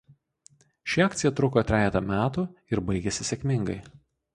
[0.93, 3.83] Ši akcija truko trejetą metų ir baigėsi sėkmingai.